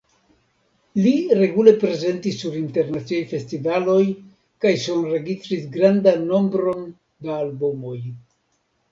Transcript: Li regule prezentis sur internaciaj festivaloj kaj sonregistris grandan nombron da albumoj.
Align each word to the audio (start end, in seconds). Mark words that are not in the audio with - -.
Li 1.01 1.11
regule 1.39 1.73
prezentis 1.81 2.37
sur 2.43 2.55
internaciaj 2.61 3.19
festivaloj 3.33 3.99
kaj 4.65 4.71
sonregistris 4.85 5.67
grandan 5.75 6.25
nombron 6.31 6.89
da 7.27 7.37
albumoj. 7.43 7.99